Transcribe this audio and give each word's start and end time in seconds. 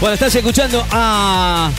Bueno, 0.00 0.14
estás 0.14 0.34
escuchando 0.34 0.82
a 0.90 1.70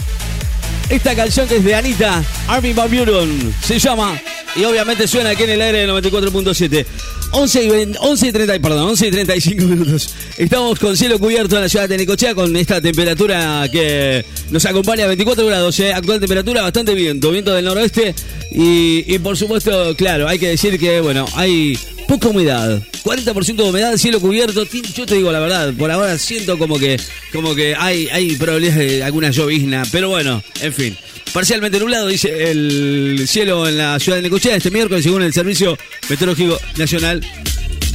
esta 0.92 1.16
canción 1.16 1.48
que 1.48 1.56
es 1.56 1.64
de 1.64 1.73
Anita, 1.73 2.24
Armin 2.47 2.75
Van 2.75 2.88
Buren, 2.88 3.51
se 3.63 3.79
llama, 3.79 4.21
y 4.55 4.63
obviamente 4.63 5.08
suena 5.08 5.32
aquí 5.32 5.42
en 5.42 5.50
el 5.50 5.62
aire 5.62 5.79
de 5.79 5.88
94.7. 5.88 6.86
11 7.31 7.63
y, 7.63 7.70
20 7.70 7.99
11 7.99 8.28
y 8.28 8.31
30, 8.31 8.60
perdón, 8.60 8.89
11 8.89 9.07
y 9.07 9.12
35 9.12 9.63
minutos. 9.65 10.13
Estamos 10.38 10.78
con 10.78 10.96
cielo 10.96 11.18
cubierto 11.18 11.55
en 11.55 11.63
la 11.63 11.70
ciudad 11.70 11.89
de 11.89 11.97
Necochea 11.97 12.36
con 12.36 12.55
esta 12.55 12.79
temperatura 12.79 13.68
que 13.71 14.24
nos 14.51 14.65
acompaña 14.65 15.06
a 15.06 15.08
24 15.08 15.44
grados, 15.47 15.79
¿eh? 15.79 15.92
actual 15.92 16.20
temperatura 16.20 16.62
bastante 16.62 16.94
viento, 16.94 17.31
viento 17.31 17.53
del 17.53 17.66
noroeste 17.66 18.13
y, 18.52 19.16
y 19.16 19.17
por 19.17 19.35
supuesto, 19.35 19.95
claro, 19.95 20.27
hay 20.27 20.38
que 20.38 20.49
decir 20.49 20.77
que, 20.77 21.02
bueno, 21.02 21.26
hay 21.34 21.76
poca 22.12 22.27
humedad, 22.27 22.84
40% 23.05 23.55
de 23.55 23.63
humedad, 23.63 23.95
cielo 23.95 24.20
cubierto. 24.20 24.66
Yo 24.93 25.05
te 25.05 25.16
digo 25.16 25.31
la 25.31 25.39
verdad, 25.39 25.73
por 25.73 25.89
ahora 25.89 26.17
siento 26.17 26.57
como 26.57 26.77
que, 26.77 26.99
como 27.31 27.55
que 27.55 27.73
hay, 27.73 28.09
hay 28.11 28.35
probabilidades 28.35 28.89
de 28.89 29.03
alguna 29.03 29.31
llovizna, 29.31 29.83
pero 29.93 30.09
bueno, 30.09 30.43
en 30.59 30.73
fin. 30.73 30.97
Parcialmente 31.31 31.79
nublado, 31.79 32.07
dice 32.07 32.52
el 32.52 33.23
cielo 33.29 33.66
en 33.66 33.77
la 33.77 33.97
ciudad 33.97 34.17
de 34.17 34.23
Necochea 34.23 34.57
este 34.57 34.71
miércoles, 34.71 35.05
según 35.05 35.23
el 35.23 35.31
Servicio 35.31 35.77
Meteorológico 36.09 36.59
Nacional. 36.75 37.25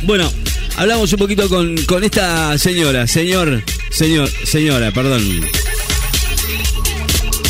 Bueno, 0.05 0.33
hablamos 0.77 1.13
un 1.13 1.19
poquito 1.19 1.47
con, 1.51 1.77
con 1.85 2.03
esta 2.03 2.57
señora, 2.57 3.07
señor, 3.07 3.63
señor, 3.91 4.31
señora, 4.47 4.93
perdón. 4.93 5.47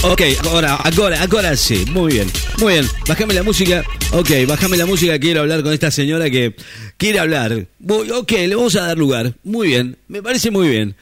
Ok, 0.03 0.23
ahora, 0.51 0.75
ahora, 0.75 1.23
ahora 1.31 1.57
sí, 1.57 1.85
muy 1.93 2.15
bien, 2.15 2.29
muy 2.59 2.73
bien. 2.73 2.91
Bájame 3.07 3.35
la 3.35 3.45
música. 3.45 3.85
Ok, 4.13 4.31
bájame 4.47 4.77
la 4.77 4.87
música. 4.87 5.19
Quiero 5.19 5.41
hablar 5.41 5.63
con 5.63 5.73
esta 5.73 5.91
señora 5.91 6.31
que 6.31 6.55
quiere 6.97 7.19
hablar. 7.19 7.67
Voy- 7.79 8.11
ok, 8.11 8.31
le 8.33 8.55
vamos 8.55 8.75
a 8.77 8.87
dar 8.87 8.97
lugar. 8.99 9.33
Muy 9.45 9.69
bien, 9.69 9.99
me 10.09 10.23
parece 10.23 10.51
muy 10.51 10.69
bien. 10.69 10.97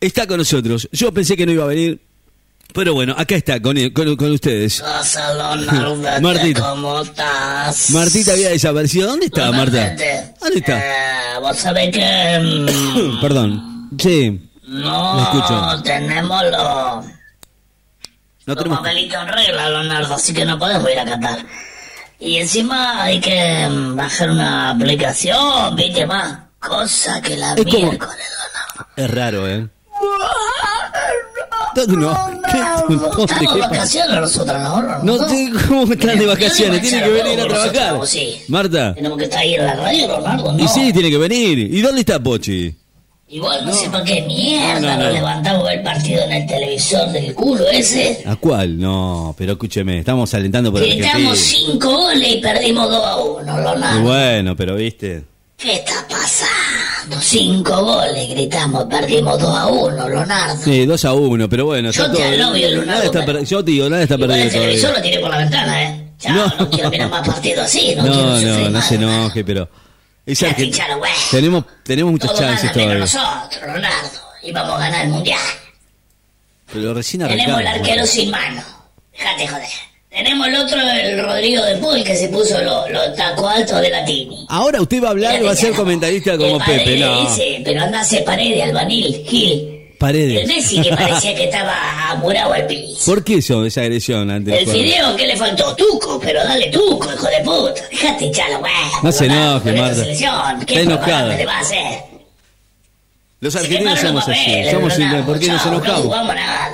Está 0.00 0.26
con 0.26 0.38
nosotros. 0.38 0.88
Yo 0.92 1.12
pensé 1.12 1.36
que 1.36 1.46
no 1.46 1.52
iba 1.52 1.64
a 1.64 1.68
venir, 1.68 2.00
pero 2.72 2.94
bueno, 2.94 3.14
acá 3.16 3.34
está 3.36 3.60
con, 3.60 3.76
con, 3.90 4.16
con 4.16 4.30
ustedes. 4.32 4.82
Martita. 6.20 6.60
¿cómo 6.60 7.00
estás? 7.02 7.90
Martita 7.90 8.32
había 8.32 8.50
desaparecido. 8.50 9.08
¿Dónde 9.08 9.26
estaba 9.26 9.50
Marta? 9.52 9.96
¿Dónde 10.40 10.58
está? 10.58 10.78
eh, 10.78 11.38
vos 11.40 11.56
sabés 11.56 11.90
que... 11.90 12.38
mm, 13.18 13.20
Perdón. 13.20 13.88
Sí, 13.98 14.40
no 14.68 15.22
escucho. 15.22 15.82
tenemos 15.82 16.42
los, 16.44 16.52
no 16.52 17.04
los 18.46 18.56
tenemos. 18.56 18.78
papelitos 18.78 19.20
en 19.22 19.28
regla, 19.28 19.68
Leonardo, 19.68 20.14
así 20.14 20.32
que 20.32 20.44
no 20.44 20.58
podemos 20.58 20.90
ir 20.90 20.98
a 20.98 21.04
cantar. 21.04 21.44
Y 22.24 22.36
encima 22.38 23.02
hay 23.02 23.20
que 23.20 23.68
mm, 23.68 23.96
bajar 23.96 24.30
una 24.30 24.70
aplicación, 24.70 25.74
viste 25.74 26.06
más. 26.06 26.38
Cosa 26.60 27.20
que 27.20 27.36
la 27.36 27.54
Es 27.54 27.64
como- 27.64 27.78
miércoles, 27.90 28.16
Leonardo. 28.16 28.92
Es 28.96 29.10
raro, 29.10 29.48
¿eh? 29.48 29.68
¿Dónde 31.74 31.96
no? 31.96 32.12
Estamos 32.44 33.30
¿Qué 33.38 33.54
de 33.54 33.60
vacaciones 33.60 34.20
nosotros, 34.20 34.62
¿no? 34.62 35.02
No 35.02 35.18
cómo 35.68 35.92
están 35.92 36.18
de 36.18 36.26
vacaciones, 36.26 36.82
tiene 36.82 37.02
que 37.04 37.10
venir 37.10 37.40
a 37.40 37.48
trabajar. 37.48 38.00
Marta. 38.48 38.94
Tenemos 38.94 39.18
que 39.18 39.24
estar 39.24 39.40
ahí 39.40 39.54
en 39.54 39.66
la 39.66 39.74
radio, 39.74 40.06
Leonardo, 40.06 40.52
¿no? 40.52 40.64
Y 40.64 40.68
sí, 40.68 40.92
tiene 40.92 41.10
que 41.10 41.18
venir. 41.18 41.58
¿Y 41.58 41.80
dónde 41.80 42.00
está 42.00 42.20
Pochi? 42.20 42.72
Igual 43.32 43.64
no, 43.64 43.72
sé 43.72 43.88
por 43.88 44.04
qué 44.04 44.20
mierda 44.22 44.78
No, 44.80 44.88
no, 44.88 44.96
nos 44.96 45.04
no. 45.06 45.12
levantamos 45.12 45.70
el 45.70 45.82
partido 45.82 46.22
en 46.24 46.32
el 46.32 46.46
televisor 46.46 47.08
del 47.10 47.34
culo 47.34 47.66
ese. 47.70 48.22
¿A 48.26 48.36
cuál? 48.36 48.78
No, 48.78 49.34
pero 49.38 49.52
escúcheme, 49.52 49.98
estamos 50.00 50.32
alentando 50.34 50.70
por 50.70 50.82
Gritamos 50.82 51.38
cinco 51.38 51.96
goles 51.96 52.28
y 52.28 52.36
perdimos 52.42 52.90
2 52.90 53.06
a 53.06 53.16
1, 53.16 53.40
Y 53.58 53.62
Leonardo. 53.62 54.02
bueno, 54.02 54.54
pero 54.54 54.74
viste. 54.76 55.24
¿Qué 55.56 55.76
está 55.76 56.06
pasando? 56.10 57.16
Cinco 57.22 57.82
goles 57.82 58.28
gritamos, 58.28 58.84
perdimos 58.84 59.40
2 59.40 59.56
a 59.56 59.66
1, 59.66 60.08
Leonardo. 60.10 60.56
Sí, 60.62 60.84
2 60.84 61.04
a 61.06 61.12
1, 61.14 61.48
pero 61.48 61.64
bueno, 61.64 61.90
Yo 61.90 62.02
está 62.04 62.12
te 62.14 62.18
todo. 62.22 62.28
alobio, 62.44 62.68
Leonardo, 62.68 62.90
Nada 62.92 63.04
está 63.04 63.24
per- 63.24 63.44
Yo 63.46 63.64
te 63.64 63.70
digo, 63.70 63.88
nada 63.88 64.02
está 64.02 64.18
perdido 64.18 64.42
el 64.44 64.50
televisor 64.50 64.92
lo 64.94 65.00
tiré 65.02 65.18
por 65.20 65.30
la 65.30 65.38
ventana, 65.38 65.82
¿eh? 65.84 66.04
Chao, 66.18 66.34
No. 66.36 66.46
no, 66.58 66.70
quiero 66.70 66.90
mirar 66.90 67.08
más 67.08 67.26
partidos 67.26 67.64
así, 67.64 67.94
no, 67.96 68.02
quiero 68.02 68.16
No, 68.18 68.36
sufrir 68.36 68.48
no, 68.58 68.64
no 68.64 68.70
más, 68.72 68.86
se 68.88 68.94
enoje, 68.96 69.42
pero. 69.44 69.68
Es. 70.24 70.38
Tenemos, 71.30 71.64
tenemos 71.82 72.12
muchas 72.12 72.30
Todo 72.30 72.40
chances 72.40 72.70
gana 72.74 72.86
menos 72.86 73.10
todavía. 73.12 73.34
nosotros, 73.40 73.62
Leonardo. 73.72 74.18
Y 74.42 74.52
vamos 74.52 74.74
a 74.76 74.78
ganar 74.78 75.04
el 75.04 75.10
mundial. 75.10 75.40
Pero 76.72 76.94
recién 76.94 77.22
Tenemos 77.26 77.60
el 77.60 77.66
arrancamos. 77.66 77.88
arquero 77.88 78.06
sin 78.06 78.30
mano. 78.30 78.62
Déjate 79.12 79.48
joder. 79.48 79.68
Tenemos 80.10 80.46
el 80.46 80.56
otro, 80.56 80.78
el 80.80 81.24
Rodrigo 81.24 81.64
de 81.64 81.76
Paul, 81.76 82.04
que 82.04 82.14
se 82.16 82.28
puso 82.28 82.60
los 82.62 82.90
lo 82.90 83.12
tacos 83.14 83.50
altos 83.50 83.80
de 83.80 83.88
la 83.90 84.04
Tini. 84.04 84.46
Ahora 84.50 84.80
usted 84.82 85.02
va 85.02 85.08
a 85.08 85.10
hablar 85.12 85.40
y 85.40 85.44
va 85.44 85.52
a 85.52 85.56
ser 85.56 85.72
comentarista 85.72 86.36
como 86.36 86.58
Pepe, 86.58 86.98
no. 86.98 87.22
dice, 87.22 87.62
pero 87.64 87.82
anda 87.82 87.98
a 87.98 88.02
hacer 88.02 88.22
paredes, 88.24 88.62
albanil, 88.62 89.24
Gil. 89.26 89.71
El 90.08 90.12
Paredes. 90.12 90.48
Messi 90.48 90.80
que 90.82 90.90
parecía 90.96 91.34
que 91.34 91.44
estaba 91.44 92.10
amurado 92.10 92.52
al 92.52 92.66
piso. 92.66 93.04
¿Por 93.06 93.22
qué 93.24 93.36
eso, 93.36 93.64
esa 93.64 93.82
agresión 93.82 94.30
ante 94.30 94.58
El 94.58 94.68
Fideo, 94.68 95.16
¿qué 95.16 95.26
le 95.26 95.36
faltó? 95.36 95.74
Tuco, 95.76 96.18
pero 96.20 96.42
dale 96.44 96.68
tuco, 96.70 97.08
hijo 97.12 97.26
de 97.26 97.40
puta. 97.44 97.82
Déjate 97.90 98.26
echarlo, 98.26 98.58
güey. 98.60 98.72
No 99.02 99.12
se 99.12 99.26
enoje, 99.26 99.72
Marta. 99.72 99.94
selección. 99.94 100.60
¿Qué 100.66 100.74
Está 100.80 100.92
enojada. 100.92 101.36
le 101.36 101.46
va 101.46 101.56
a 101.56 101.60
hacer? 101.60 102.00
Los 103.40 103.56
argentinos 103.56 103.98
somos 104.00 104.28
así. 104.28 104.64
Somos 104.70 104.94
simples. 104.94 105.22
¿Por 105.24 105.38
qué 105.38 105.48
nos 105.48 105.62
Chao, 105.62 105.70
No 105.72 105.76
enojamos? 105.78 106.02
jugamos 106.04 106.34
nada. 106.34 106.70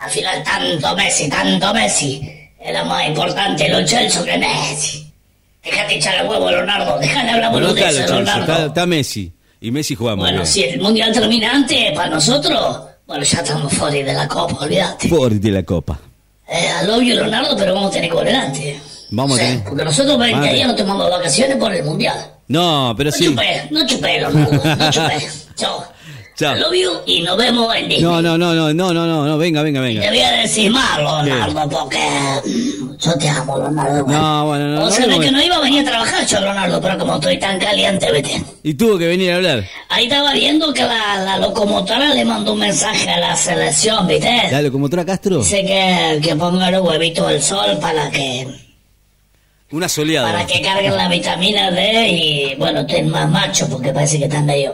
Al 0.00 0.10
final, 0.10 0.42
tanto 0.42 0.96
Messi, 0.96 1.28
tanto 1.28 1.74
Messi. 1.74 2.22
Era 2.60 2.84
más 2.84 3.06
importante 3.06 3.68
los 3.68 3.84
Chelsea 3.88 4.24
que 4.24 4.38
Messi. 4.38 5.06
Déjate 5.62 5.96
echar 5.96 6.14
el 6.24 6.28
huevo, 6.28 6.50
Leonardo. 6.50 6.98
Déjale 6.98 7.30
hablar 7.30 7.52
la 7.52 7.74
Chelsea, 7.74 8.00
está, 8.04 8.14
Leonardo. 8.16 8.66
está 8.66 8.86
Messi. 8.86 9.32
Y 9.60 9.70
Messi 9.70 9.94
juega 9.94 10.16
muy 10.16 10.24
Bueno, 10.24 10.38
bien. 10.38 10.46
si 10.46 10.62
el 10.64 10.80
mundial 10.80 11.12
termina 11.12 11.52
antes, 11.52 11.92
para 11.92 12.08
nosotros, 12.10 12.80
bueno, 13.06 13.22
ya 13.24 13.38
estamos 13.40 13.72
fuera 13.72 13.94
de 13.94 14.12
la 14.14 14.26
copa, 14.28 14.64
olvídate. 14.64 15.08
Por 15.08 15.32
de 15.32 15.50
la 15.50 15.62
copa. 15.62 15.98
Eh, 16.48 16.68
al 16.68 16.90
obvio, 16.90 17.14
Leonardo, 17.14 17.54
pero 17.56 17.74
vamos 17.74 17.90
a 17.90 17.92
tener 17.94 18.08
que 18.10 18.16
volver 18.16 18.34
antes. 18.34 19.06
Vamos 19.10 19.38
a 19.38 19.42
Sí, 19.42 19.48
tener- 19.48 19.64
Porque 19.64 19.84
nosotros 19.84 20.18
20 20.18 20.38
Vale. 20.40 20.52
días 20.54 20.68
nos 20.68 20.76
tomamos 20.76 21.10
vacaciones 21.10 21.56
por 21.58 21.74
el 21.74 21.84
mundial. 21.84 22.16
No, 22.48 22.94
pero 22.96 23.10
No 23.10 23.16
sí. 23.16 23.24
chupé, 23.26 23.68
no 23.70 23.86
chupé, 23.86 24.18
Leonardo, 24.20 24.52
no 24.76 24.90
chupé. 24.90 25.28
Chao. 25.56 25.84
Chao. 26.40 26.54
Al 26.54 26.64
obvio 26.64 27.02
y 27.04 27.20
nos 27.20 27.36
vemos 27.36 27.74
en 27.76 27.86
Disney. 27.86 28.00
No, 28.02 28.22
no, 28.22 28.38
no, 28.38 28.54
no, 28.54 28.72
no, 28.72 28.94
no, 28.94 29.06
no, 29.06 29.26
no, 29.26 29.36
venga, 29.36 29.60
venga, 29.62 29.80
Te 29.82 29.86
venga. 29.88 30.08
voy 30.08 30.20
a 30.20 30.30
decir 30.32 30.70
más, 30.70 30.96
Leonardo, 30.96 31.68
porque 31.68 31.98
mm, 32.46 32.96
yo 32.96 33.12
te 33.18 33.28
amo, 33.28 33.58
Leonardo. 33.58 34.06
No, 34.06 34.46
bueno, 34.46 34.68
no, 34.68 34.84
O 34.86 34.90
sea, 34.90 35.06
no, 35.06 35.20
que 35.20 35.30
no. 35.30 35.42
iba 35.42 35.56
a 35.56 35.60
venir 35.60 35.86
a 35.86 35.90
trabajar 35.90 36.26
yo, 36.26 36.40
Leonardo, 36.40 36.80
pero 36.80 36.96
como 36.98 37.16
estoy 37.16 37.38
tan 37.38 37.58
caliente, 37.58 38.10
vete. 38.10 38.42
Y 38.62 38.72
tuvo 38.72 38.96
que 38.96 39.06
venir 39.06 39.32
a 39.32 39.36
hablar. 39.36 39.64
Ahí 39.90 40.04
estaba 40.04 40.32
viendo 40.32 40.72
que 40.72 40.82
la, 40.82 41.16
la 41.22 41.36
locomotora 41.36 42.14
le 42.14 42.24
mandó 42.24 42.54
un 42.54 42.60
mensaje 42.60 43.10
a 43.10 43.20
la 43.20 43.36
selección, 43.36 44.06
¿viste? 44.06 44.48
¿La 44.50 44.62
locomotora 44.62 45.04
Castro? 45.04 45.40
Dice 45.40 45.62
que, 45.62 46.20
que 46.22 46.36
ponga 46.36 46.70
los 46.70 46.80
huevitos 46.86 47.28
del 47.28 47.42
sol 47.42 47.76
para 47.82 48.10
que 48.10 48.46
Una 49.72 49.90
soleada. 49.90 50.32
para 50.32 50.46
que 50.46 50.62
carguen 50.62 50.96
la 50.96 51.06
vitamina 51.06 51.70
D 51.70 52.08
y, 52.08 52.54
bueno, 52.54 52.80
estén 52.80 53.10
más 53.10 53.28
machos 53.28 53.68
porque 53.68 53.92
parece 53.92 54.18
que 54.18 54.24
están 54.24 54.46
medio... 54.46 54.72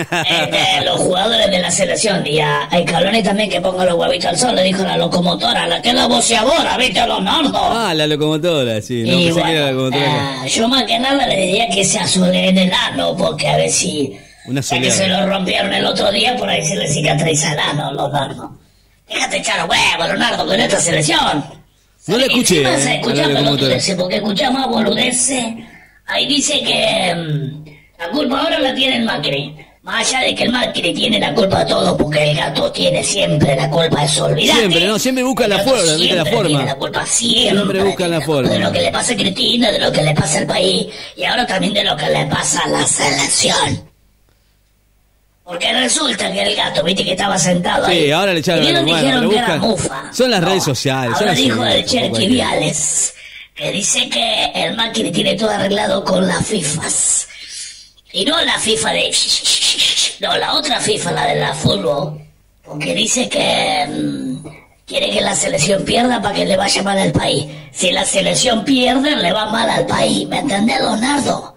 Este, 0.00 0.84
los 0.84 1.00
jugadores 1.00 1.50
de 1.50 1.58
la 1.58 1.70
selección 1.70 2.26
y 2.26 2.40
a, 2.40 2.64
a 2.64 2.78
Scaloni 2.80 3.22
también 3.22 3.50
que 3.50 3.60
ponga 3.60 3.84
los 3.84 3.94
huevitos 3.94 4.26
al 4.26 4.38
sol, 4.38 4.54
le 4.56 4.62
dijo 4.64 4.82
la 4.82 4.96
locomotora, 4.96 5.66
la 5.66 5.80
que 5.82 5.90
es 5.90 5.94
la 5.94 6.06
boceadora, 6.06 6.76
¿viste, 6.76 7.06
Leonardo? 7.06 7.58
Ah, 7.58 7.92
la 7.94 8.06
locomotora, 8.06 8.80
sí. 8.80 9.02
No 9.04 9.16
pensé 9.16 9.32
bueno, 9.32 9.46
que 9.46 9.52
era 9.52 9.64
la 9.66 9.72
locomotora. 9.72 10.40
ah, 10.42 10.46
yo 10.46 10.68
más 10.68 10.84
que 10.84 10.98
nada 10.98 11.26
le 11.26 11.36
diría 11.36 11.68
que 11.68 11.84
se 11.84 11.98
azule 11.98 12.48
en 12.48 12.58
el 12.58 12.72
ano, 12.72 13.16
porque 13.16 13.48
a 13.48 13.56
ver 13.56 13.70
si... 13.70 14.16
Una 14.46 14.60
ya 14.62 14.80
que 14.80 14.90
se 14.90 15.06
lo 15.06 15.26
rompieron 15.26 15.72
el 15.72 15.84
otro 15.84 16.10
día, 16.10 16.36
por 16.36 16.48
ahí 16.48 16.64
se 16.64 16.74
le 16.76 16.88
cicatriza 16.88 17.52
el 17.52 17.58
ano, 17.58 17.92
Leonardo. 17.92 18.52
Déjate 19.08 19.38
echar 19.38 19.58
los 19.58 19.68
huevos, 19.68 20.08
Leonardo, 20.08 20.46
con 20.46 20.58
esta 20.58 20.80
selección. 20.80 21.44
No 22.06 22.16
la 22.16 22.24
escuché, 22.24 22.62
eh, 22.62 22.78
se 22.78 22.88
a 22.88 22.94
escucha 22.94 23.28
boludeces, 23.28 23.94
porque 23.94 24.16
escuchamos 24.16 24.62
a 24.62 24.66
boludeces. 24.66 25.44
Ahí 26.06 26.26
dice 26.26 26.60
que 26.62 27.14
mm, 27.14 27.70
la 28.00 28.08
culpa 28.10 28.40
ahora 28.40 28.58
la 28.58 28.74
tiene 28.74 28.96
el 28.96 29.04
Macri. 29.04 29.54
Más 29.82 30.06
allá 30.06 30.20
de 30.26 30.34
que 30.34 30.42
el 30.42 30.50
Macri 30.50 30.92
tiene 30.92 31.18
la 31.18 31.32
culpa 31.32 31.60
de 31.60 31.70
todo, 31.70 31.96
porque 31.96 32.30
el 32.30 32.36
gato 32.36 32.70
tiene 32.70 33.02
siempre 33.02 33.56
la 33.56 33.70
culpa 33.70 34.00
de 34.00 34.06
eso, 34.06 34.26
olvidate. 34.26 34.58
Siempre, 34.60 34.86
no, 34.86 34.98
siempre 34.98 35.24
busca 35.24 35.48
la 35.48 35.58
forma, 35.60 35.94
¿viste? 35.94 36.14
la 36.16 36.22
siempre 36.22 36.32
forma. 36.32 36.48
tiene 36.48 36.64
la 36.66 36.74
culpa 36.74 37.06
siempre. 37.06 37.56
Siempre 37.56 37.82
busca 37.84 38.08
la 38.08 38.20
forma. 38.20 38.50
De 38.50 38.58
lo 38.58 38.72
que 38.72 38.80
le 38.82 38.90
pasa 38.90 39.12
a 39.14 39.16
Cristina, 39.16 39.72
de 39.72 39.78
lo 39.78 39.90
que 39.90 40.02
le 40.02 40.14
pasa 40.14 40.38
al 40.38 40.46
país, 40.46 40.86
y 41.16 41.24
ahora 41.24 41.46
también 41.46 41.72
de 41.72 41.84
lo 41.84 41.96
que 41.96 42.06
le 42.10 42.26
pasa 42.26 42.60
a 42.64 42.68
la 42.68 42.86
selección. 42.86 43.90
Porque 45.44 45.72
resulta 45.72 46.30
que 46.30 46.42
el 46.42 46.54
gato, 46.54 46.84
viste 46.84 47.02
que 47.02 47.12
estaba 47.12 47.38
sentado 47.38 47.86
ahí. 47.86 48.04
Sí, 48.04 48.10
ahora 48.12 48.34
le 48.34 48.40
echaron 48.40 48.72
la 48.72 48.82
dijeron 48.82 49.30
que 49.30 49.36
era 49.36 49.56
mufa. 49.56 50.10
son 50.12 50.30
las 50.30 50.44
redes 50.44 50.62
sociales, 50.62 51.16
Ahora 51.18 51.32
dijo 51.32 51.64
el 51.64 51.84
Cherky. 51.86 52.26
Viales, 52.28 53.14
que 53.54 53.72
dice 53.72 54.10
que 54.10 54.52
el 54.54 54.76
Macri 54.76 55.10
tiene 55.10 55.34
todo 55.36 55.50
arreglado 55.50 56.04
con 56.04 56.26
las 56.26 56.46
FIFAs. 56.46 57.28
Y 58.12 58.24
no 58.24 58.40
la 58.44 58.58
FIFA 58.58 58.90
de... 58.92 59.12
No, 60.20 60.36
la 60.36 60.54
otra 60.54 60.80
FIFA, 60.80 61.12
la 61.12 61.26
de 61.26 61.34
la 61.36 61.54
fútbol. 61.54 62.20
Porque 62.64 62.94
dice 62.94 63.28
que... 63.28 63.86
mm, 63.88 64.46
quiere 64.86 65.10
que 65.10 65.20
la 65.20 65.34
selección 65.34 65.84
pierda 65.84 66.20
para 66.20 66.34
que 66.34 66.44
le 66.44 66.56
vaya 66.56 66.82
mal 66.82 66.98
al 66.98 67.12
país. 67.12 67.46
Si 67.72 67.90
la 67.90 68.04
selección 68.04 68.64
pierde, 68.64 69.16
le 69.16 69.32
va 69.32 69.46
mal 69.46 69.68
al 69.70 69.86
país. 69.86 70.28
¿Me 70.28 70.40
entendés, 70.40 70.78
Leonardo? 70.80 71.54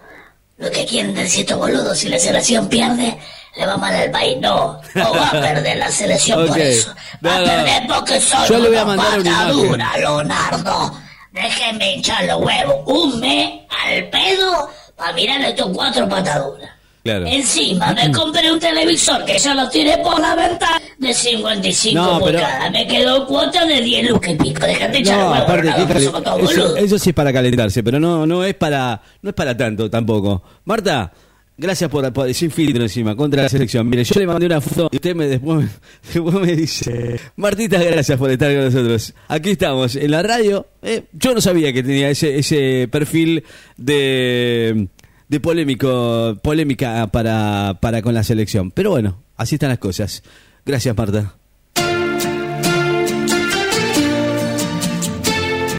Lo 0.56 0.70
que 0.70 0.84
quieren 0.86 1.14
decir 1.14 1.40
estos 1.40 1.58
boludos, 1.58 1.98
si 1.98 2.08
la 2.08 2.18
selección 2.18 2.68
pierde, 2.68 3.18
le 3.56 3.66
va 3.66 3.76
mal 3.76 3.94
al 3.94 4.10
país. 4.10 4.36
No, 4.40 4.80
no 4.94 5.12
va 5.14 5.28
a 5.28 5.32
perder 5.32 5.76
la 5.78 5.90
selección 5.90 6.46
por 6.46 6.58
eso. 6.58 6.94
Va 7.24 7.38
No, 7.40 7.42
a 7.42 7.44
perder 7.44 7.82
porque 7.88 8.20
son 8.20 8.46
Yo 8.46 8.58
le 8.60 8.68
voy 8.68 8.78
a 8.78 8.84
mandar 8.84 9.20
una 9.52 9.96
Leonardo. 9.98 11.00
Déjenme 11.32 11.94
hinchar 11.94 12.24
los 12.24 12.40
huevos 12.40 12.76
un 12.86 13.18
mes 13.20 13.50
al 13.84 14.08
pedo 14.10 14.70
para 14.96 15.12
mirar 15.12 15.40
estos 15.42 15.68
cuatro 15.74 16.08
pataduras. 16.08 16.70
Claro. 17.04 17.26
Encima 17.26 17.92
me 17.92 18.10
compré 18.10 18.50
un 18.50 18.58
televisor 18.58 19.24
que 19.26 19.38
ya 19.38 19.54
lo 19.54 19.68
tiré 19.68 19.98
por 19.98 20.18
la 20.18 20.34
ventana 20.34 20.80
de 20.98 21.12
55 21.12 21.94
No, 22.00 22.18
pero- 22.24 22.38
pulgadas. 22.38 22.72
Me 22.72 22.86
quedó 22.86 23.26
cuota 23.26 23.66
de 23.66 23.82
10 23.82 24.10
lucas 24.10 24.30
y 24.32 24.36
pico. 24.36 24.66
Déjate 24.66 24.98
echar 24.98 25.18
No, 25.18 25.34
aparte, 25.34 25.64
Leonardo, 25.64 25.86
¿qué 25.86 25.86
que 25.86 25.92
cal- 25.92 26.02
somos 26.04 26.22
todos 26.24 26.50
eso, 26.52 26.76
eso 26.76 26.98
sí 26.98 27.10
es 27.10 27.14
para 27.14 27.30
calentarse, 27.32 27.82
pero 27.82 28.00
no, 28.00 28.26
no 28.26 28.42
es 28.42 28.54
para, 28.54 29.02
no 29.20 29.28
es 29.30 29.34
para 29.34 29.54
tanto 29.54 29.90
tampoco. 29.90 30.42
Marta, 30.64 31.12
gracias 31.58 31.90
por, 31.90 32.10
por 32.10 32.32
sin 32.32 32.50
filtro 32.50 32.82
encima, 32.82 33.14
contra 33.14 33.42
la 33.42 33.48
selección. 33.50 33.86
Mire, 33.86 34.02
yo 34.02 34.18
le 34.18 34.26
mandé 34.26 34.46
una 34.46 34.62
foto 34.62 34.88
y 34.90 34.96
usted 34.96 35.14
me 35.14 35.26
después, 35.26 35.58
me- 35.62 35.68
después 36.14 36.34
me 36.46 36.56
dice, 36.56 37.20
Martita, 37.36 37.82
gracias 37.82 38.18
por 38.18 38.30
estar 38.30 38.50
con 38.54 38.64
nosotros. 38.64 39.12
Aquí 39.28 39.50
estamos, 39.50 39.94
en 39.96 40.10
la 40.10 40.22
radio. 40.22 40.68
Eh, 40.80 41.02
yo 41.12 41.34
no 41.34 41.42
sabía 41.42 41.70
que 41.70 41.82
tenía 41.82 42.08
ese, 42.08 42.38
ese 42.38 42.88
perfil 42.90 43.44
de, 43.76 44.88
de 45.28 45.40
polémico, 45.40 46.38
polémica 46.42 47.06
para, 47.08 47.78
para 47.80 48.02
con 48.02 48.14
la 48.14 48.24
selección. 48.24 48.70
Pero 48.70 48.90
bueno, 48.90 49.22
así 49.36 49.56
están 49.56 49.70
las 49.70 49.78
cosas. 49.78 50.22
Gracias, 50.64 50.96
Marta. 50.96 51.36